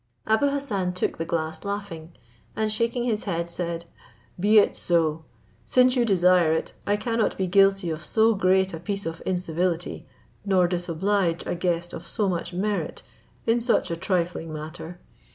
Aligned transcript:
Abou 0.25 0.49
Hassan 0.49 0.93
took 0.93 1.19
the 1.19 1.25
glass 1.25 1.63
laughing, 1.63 2.13
and 2.55 2.71
shaking 2.71 3.03
his 3.03 3.25
head, 3.25 3.51
said, 3.51 3.85
"Be 4.39 4.57
it 4.57 4.75
so; 4.75 5.25
since 5.67 5.95
you 5.95 6.05
desire 6.05 6.51
it, 6.53 6.73
I 6.87 6.97
cannot 6.97 7.37
be 7.37 7.45
guilty 7.45 7.91
of 7.91 8.03
so 8.03 8.33
great 8.33 8.73
a 8.73 8.79
piece 8.79 9.05
of 9.05 9.21
incivility, 9.27 10.07
nor 10.43 10.67
disoblige 10.67 11.45
a 11.45 11.53
guest 11.53 11.93
of 11.93 12.07
so 12.07 12.27
much 12.27 12.51
merit 12.51 13.03
in 13.45 13.61
such 13.61 13.91
a 13.91 13.95
trifling 13.95 14.51
matter. 14.51 14.99